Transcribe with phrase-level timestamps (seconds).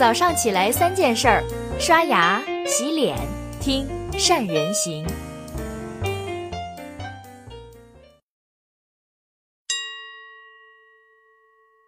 [0.00, 1.44] 早上起来三件事儿：
[1.78, 3.18] 刷牙、洗脸、
[3.60, 3.86] 听
[4.18, 5.06] 善人行。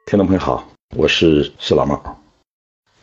[0.05, 1.99] 听众朋友好，我是石老猫。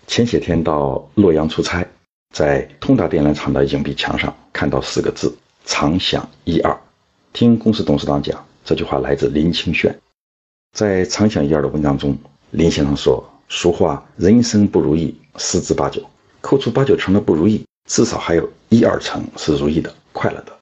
[0.06, 1.84] 前些天到洛阳出差，
[2.32, 5.36] 在通达电缆厂的硬币墙上看到四个字
[5.66, 6.80] “常想一二”。
[7.34, 9.92] 听公司董事长讲，这句话来自林清玄。
[10.78, 12.16] 在《常想一二》的文章中，
[12.52, 16.02] 林先生说：“俗话，人生不如意十之八九，
[16.40, 20.58] 扣除八九成的不如意，至少还有一二成是如意的、快乐的。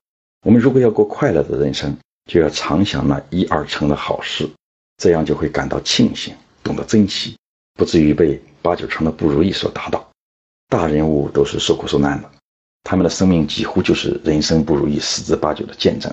[0.46, 1.96] 我们如果要过快乐的人生，
[2.32, 4.50] 就要常想那一二成的好事。”
[4.98, 6.34] 这样就会感到庆幸，
[6.64, 7.38] 懂得珍惜，
[7.76, 10.04] 不至于被八九成的不如意所打倒。
[10.70, 12.32] 大人物都是受苦受难的，
[12.84, 16.12] 他们的生命几乎就是人生不如意十之八九的见证。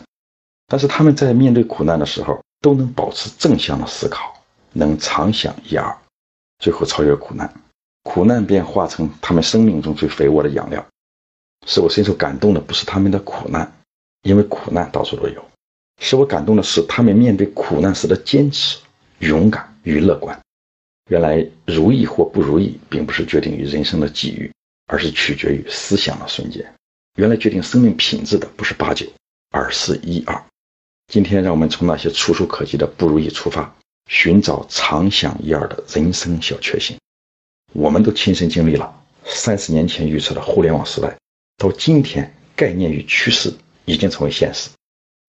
[0.66, 4.34] 但是他们在面对苦难的时候，都能保持正向的思考，
[4.74, 5.96] 能常想一二，
[6.64, 7.52] 最后超越苦难，
[8.04, 10.82] 苦难便化成他们生命中最肥沃的养料。
[11.66, 13.71] 使我深受感动的不是他们的苦难，
[14.23, 15.45] 因为苦难到处都有。
[16.01, 18.79] 使我感动的是，他们面对苦难时的坚持、
[19.18, 20.40] 勇敢与乐观。
[21.10, 24.51] 原来，如意或不如意，并不是决定于人生的际遇，
[24.87, 26.65] 而是取决于思想的瞬间。
[27.16, 29.06] 原来，决定生命品质的不是八九，
[29.51, 30.43] 而是一二。
[31.09, 33.76] 今天，让我们从那些触手可及的不如意出发，
[34.07, 36.97] 寻找常想一二的人生小确幸。
[37.73, 41.16] 我们都亲身经历了三十年前预测的互联网时代，
[41.57, 43.52] 到今天，概念与趋势
[43.85, 44.71] 已经成为现实。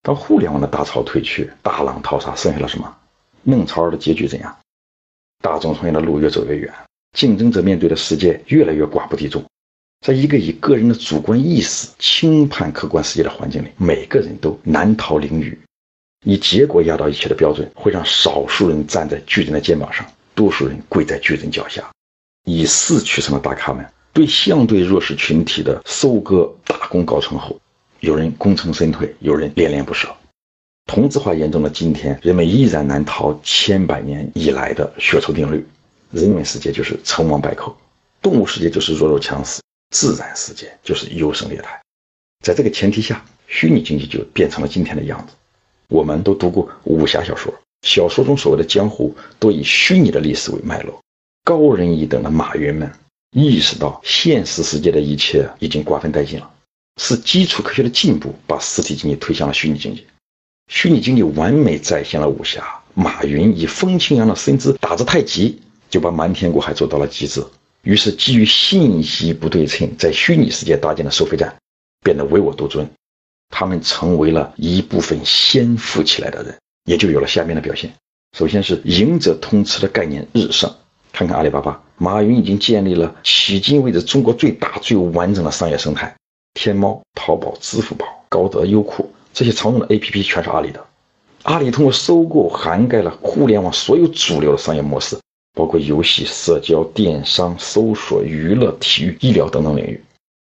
[0.02, 2.96] 当互联网的大潮退去，大浪淘沙，剩下了什么？
[3.44, 4.56] 孟超儿的结局怎样？
[5.42, 6.74] 大众创业的路越走越远，
[7.18, 9.44] 竞争者面对的世界越来越寡不敌众。
[10.06, 15.58] 在一个以个人的主观意识轻判客观世界的环境里，每个人都难逃囹圄。
[16.26, 21.88] 以结果压倒一切的标准，会让少数人站在巨人的肩膀上，多数人跪在巨人脚下。
[22.46, 27.58] 以势取胜的大咖们，对相对弱势群体的收割大功告成后。
[28.00, 30.14] 有人功成身退，有人恋恋不舍。
[30.86, 35.66] 同质化严重的今天，人们依然难逃千百年以来的血仇定律：
[36.12, 37.76] 人文世界就是成王败寇，
[38.22, 39.62] 动物世界就是弱肉强食，
[39.92, 41.80] 自然世界就是优胜劣汰。
[42.44, 45.34] 在这个前提下，虚拟经济就变成了今天的样子。
[45.88, 51.00] 我们都读过武侠小说，小说中所谓的江湖，都以虚拟的历史为脉络。
[51.44, 52.92] 高人一等的马云们
[53.32, 56.52] 意识到，现实世界的一切已经瓜分殆尽了。
[57.00, 60.08] 是基础科学的进步把实体经济推向了虚拟经济，
[60.72, 62.66] 虚拟经济完美再现了武侠。
[62.94, 67.46] 马云以风清扬的身姿打着太极，就把瞒天过海做到了极致。
[67.84, 71.54] 于是，基于信息不对称，在虚拟世界搭建的收费站
[72.02, 72.90] 变得唯我独尊，
[73.50, 77.94] 他们成为了一部分先富起来的人，也就有了下面的表现。
[78.38, 80.70] 首先是赢者通吃的概念日盛，
[81.14, 86.14] 看看阿里巴巴，马云已经建立了迄今为止中国最大最完整的商业生态。
[86.54, 90.86] 天猫、淘宝、支付宝、高德、优酷这些常用的 APP 全是阿里的。
[91.44, 95.18] 阿里通过收购涵盖了互联网所有主流的商业模式，
[95.54, 100.04] 包括游戏、社交、电商、搜索、娱乐、体育、医疗等等领域。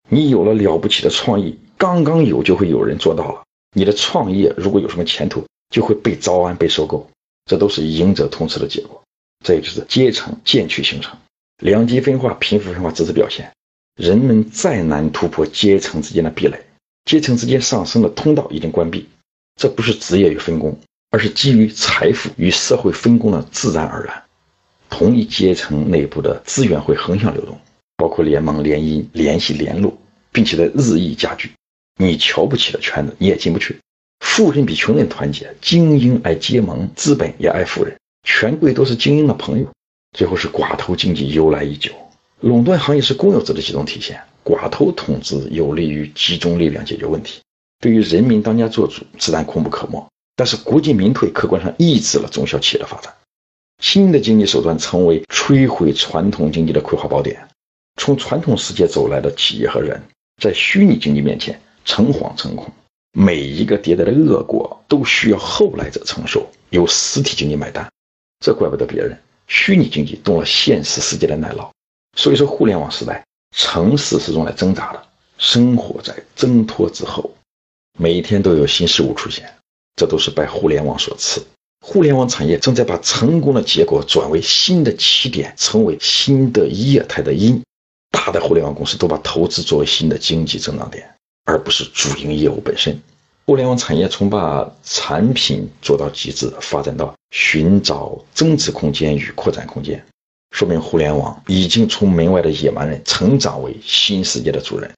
[0.09, 3.43] 你有了了不起的创意，刚刚有就会有人做到了。
[3.75, 7.07] 你的创业如果有什么前途，就会被招安、被收购，
[7.45, 9.01] 这都是赢者通吃的结果。
[9.45, 11.17] 这也就是阶层渐趋形成，
[11.61, 13.49] 两极分化、贫富分化只是表现。
[13.95, 16.59] 人们再难突破阶层之间的壁垒，
[17.05, 19.07] 阶层之间上升的通道已经关闭。
[19.55, 20.79] 这不是职业与分工，
[21.11, 24.23] 而是基于财富与社会分工的自然而然。
[24.89, 27.59] 同一阶层内部的资源会横向流动，
[27.99, 29.93] 包括联盟、联姻、联系、联络，
[30.31, 31.51] 并且在日益加剧。
[31.97, 33.77] 你瞧不起的圈子，你也进不去。
[34.21, 37.93] 富人比穷人团结，精英爱结盟，资本也爱富人，
[38.23, 39.67] 权贵都是精英的朋友。
[40.17, 41.91] 最后是寡头经济由来已久。
[42.39, 47.41] 垄断行业是公有制的集中体现，寡头统治有利于集中力量解决问题，
[47.81, 50.07] 对于人民当家作主自然功不可没。
[50.37, 53.13] 但是国进民退，客观上抑制了中小企业的发展。
[53.83, 57.45] 新的经济手段成为摧毁传统经济的葵花宝典。
[57.99, 60.01] 从传统世界走来的企业和人，
[60.41, 62.71] 在虚拟经济面前诚惶诚恐，
[63.11, 67.85] 每一个迭代的恶果都需要后来者承受，由实体经济买单。
[68.39, 71.69] 这怪不得别人，虚拟经济动了现实世界的奶酪。
[72.17, 73.21] 所以说，互联网时代，
[73.53, 75.03] 城市是用来挣扎的，
[75.37, 77.29] 生活在挣脱之后，
[77.99, 79.53] 每一天都有新事物出现，
[79.97, 81.45] 这都是拜互联网所赐。
[81.85, 87.61] 互联网产业正在把成功的结果转为新的起点，成为新的业态的因。
[88.11, 91.07] 大的互联网公司都把投资作为新的经济增长点，
[91.45, 92.99] 而不是主营业务本身。
[93.45, 100.03] 互联网产业从把产品做到极致，发展到寻找增值空间与扩展空间。
[100.51, 104.91] 说明互联网已经从门外的野蛮人成长为新世界的主人。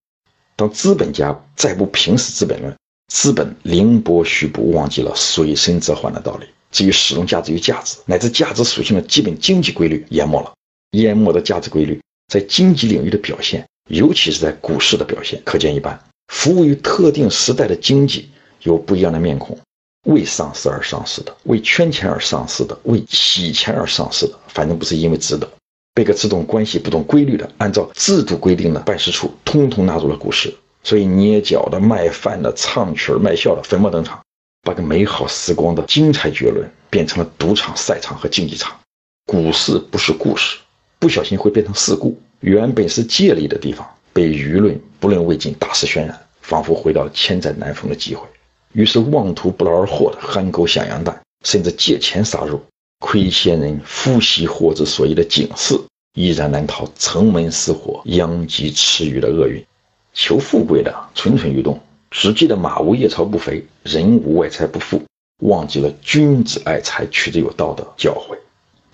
[0.56, 2.72] 当资本家再不平视《资本论》，
[3.08, 6.46] 资本凌波虚步，忘记了水深则缓的道理。
[6.72, 10.54] 至于使用价值与价值，乃至价值属性的基本经济规律淹没了。
[10.92, 16.02] 淹没的价值规律在经济领域的表现，尤其是在股市的表现，可见一斑。
[16.30, 18.30] 服务于特定时代的经济
[18.62, 19.60] 有不一样的面孔：
[20.06, 25.46] 为上市而上市的，为圈钱而上市的，为洗钱而上市的，反正不是因为值得。
[25.94, 30.56] 被个只懂关系不懂规律的，按照制度规定的办事处，通通纳入了股市。
[30.84, 34.22] 所以捏脚的、卖饭的、唱曲儿卖笑的，粉墨登场。
[34.64, 38.80] 把个美好时光的精彩绝伦变成了赌场、赛场和竞技场，
[39.26, 40.60] 股市不是故事，
[41.02, 42.16] 不小心会变成事故。
[42.42, 43.84] 原本是借力的地方，
[44.14, 48.28] 被舆论不论未尽大肆渲染，仿佛回到了千载难逢的机会。
[48.74, 52.62] 于是妄图不劳而获的憨狗想羊蛋，甚至借钱杀入，
[53.00, 55.74] 亏先人夫媳祸之所以的警示，
[56.14, 59.66] 依然难逃城门失火、殃及池鱼的厄运。
[60.14, 61.80] 求富贵的蠢蠢欲动。
[62.12, 65.02] 只记得马无夜草不肥，人无外财不富，
[65.40, 68.38] 忘记了君子爱财，取之有道的教诲。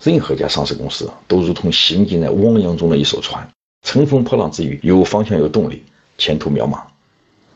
[0.02, 3.48] 任何一家上市公司都如同行进在汪洋中的一艘船，
[3.82, 5.82] 乘风破浪之余，有方向有动力，
[6.16, 6.80] 前途渺茫。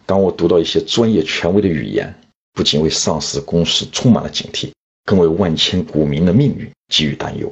[0.04, 2.12] 当我读到一些专业权威的语言，
[2.52, 4.70] 不仅为上市公司充满了警惕，
[5.04, 7.50] 更为万千股民的命运给予担忧。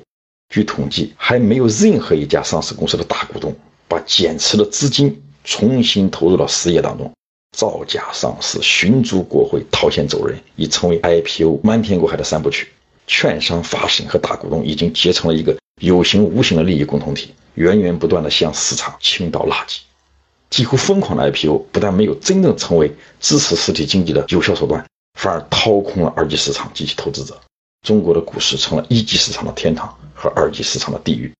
[0.53, 3.55] 据统计，还没有任何一家上市公司的大股东
[3.87, 7.11] 把减持的资金重新投入到实业当中。
[7.57, 12.69] 造假上市、寻租国会、套现走人，已成为 IPO 瞒天过海的三部曲。
[13.12, 19.81] 券商、发审和大股东已经结成了一个有形无形的利益共同体，源源不断地向市场倾倒垃圾。
[20.49, 24.87] 几乎疯狂的 IPO 不但没有真正成为支持实体经济的有效手段，
[25.19, 27.37] 反而掏空了二级市场及其投资者。
[27.85, 31.33] 中国的股市成了一级市场的天堂和二级市场的地狱。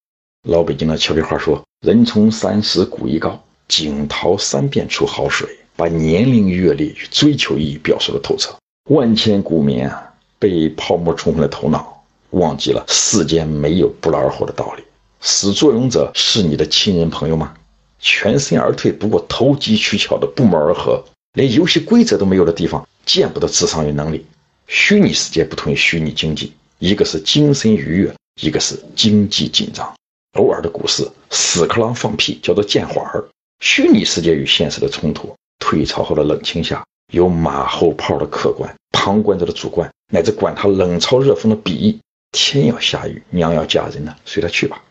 [0.49, 8.55] 老北京的俏皮话说：“人从三十古一高，井淘三遍出好水。”把年龄、阅历与追求意义表述的透彻。
[8.91, 10.10] 万千股民啊，
[10.41, 14.83] 被泡沫冲昏了头脑，忘记了世间没有不劳而获的道理。
[15.21, 17.55] 始作俑者是你的亲人朋友吗？
[17.99, 21.05] 全身而退，不过投机取巧的不谋而合，
[21.35, 24.25] 连游戏规则都没有的地方，见不得智商与能力。
[24.67, 29.95] 虚拟世界不同于虚拟经济，一个是精神愉悦，一个是经济紧张。
[30.39, 33.23] 偶尔的股市屎壳郎放屁叫做见花儿。
[33.61, 35.35] 虚拟世界与现实的冲突。
[35.59, 41.99] 退潮后的冷清下，有马后炮的客观，旁观者的主观，乃至管他冷嘲热讽的鄙夷。
[42.33, 44.83] 天要下雨，娘要嫁人呢，随他去吧。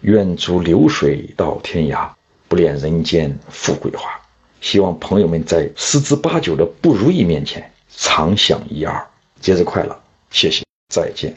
[0.00, 2.08] 愿逐流水到天涯，
[2.48, 4.10] 不恋人间富贵花。
[4.60, 9.06] 希望朋友们在十之八九的不如意面前，常想一二。
[9.40, 10.00] 节日快乐，
[10.30, 11.36] 谢谢，再见。